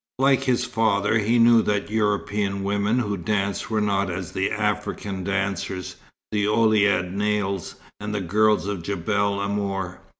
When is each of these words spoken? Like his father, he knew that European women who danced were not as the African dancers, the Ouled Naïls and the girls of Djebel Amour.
Like 0.17 0.45
his 0.45 0.65
father, 0.65 1.19
he 1.19 1.37
knew 1.37 1.61
that 1.61 1.91
European 1.91 2.63
women 2.63 2.97
who 2.97 3.17
danced 3.17 3.69
were 3.69 3.79
not 3.81 4.09
as 4.09 4.31
the 4.31 4.49
African 4.49 5.23
dancers, 5.23 5.95
the 6.31 6.47
Ouled 6.47 6.71
Naïls 6.73 7.75
and 7.99 8.11
the 8.15 8.19
girls 8.19 8.65
of 8.65 8.81
Djebel 8.81 9.39
Amour. 9.45 9.99